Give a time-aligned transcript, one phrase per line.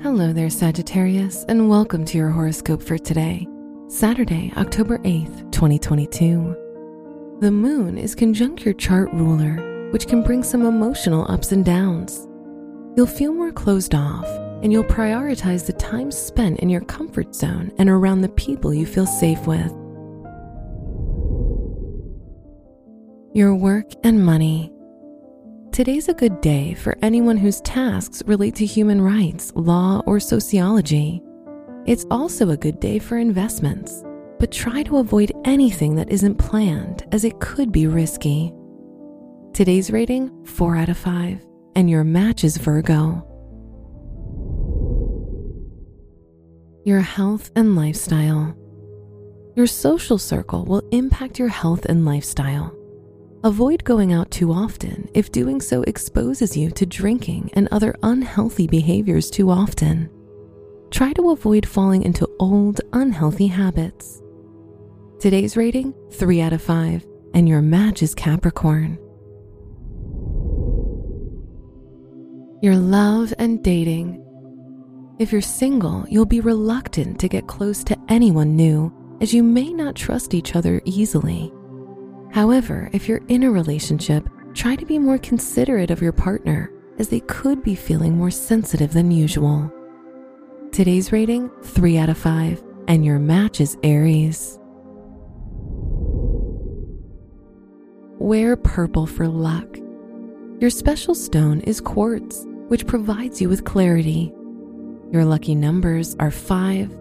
[0.00, 3.48] Hello there, Sagittarius, and welcome to your horoscope for today,
[3.88, 7.36] Saturday, October 8th, 2022.
[7.40, 12.28] The moon is conjunct your chart ruler, which can bring some emotional ups and downs.
[12.96, 14.24] You'll feel more closed off,
[14.62, 18.86] and you'll prioritize the time spent in your comfort zone and around the people you
[18.86, 19.72] feel safe with.
[23.34, 24.72] Your work and money.
[25.78, 31.22] Today's a good day for anyone whose tasks relate to human rights, law, or sociology.
[31.86, 34.02] It's also a good day for investments,
[34.40, 38.52] but try to avoid anything that isn't planned as it could be risky.
[39.52, 43.24] Today's rating 4 out of 5, and your match is Virgo.
[46.84, 48.52] Your health and lifestyle.
[49.54, 52.76] Your social circle will impact your health and lifestyle.
[53.44, 58.66] Avoid going out too often if doing so exposes you to drinking and other unhealthy
[58.66, 60.10] behaviors too often.
[60.90, 64.20] Try to avoid falling into old, unhealthy habits.
[65.20, 68.98] Today's rating 3 out of 5, and your match is Capricorn.
[72.60, 74.24] Your love and dating.
[75.20, 79.72] If you're single, you'll be reluctant to get close to anyone new as you may
[79.72, 81.52] not trust each other easily.
[82.32, 87.08] However, if you're in a relationship, try to be more considerate of your partner as
[87.08, 89.72] they could be feeling more sensitive than usual.
[90.72, 94.58] Today's rating 3 out of 5, and your match is Aries.
[98.18, 99.78] Wear purple for luck.
[100.60, 104.32] Your special stone is quartz, which provides you with clarity.
[105.10, 106.98] Your lucky numbers are 5,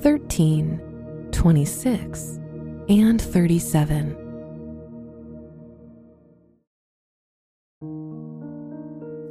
[0.00, 2.38] 13, 26,
[2.88, 4.27] and 37.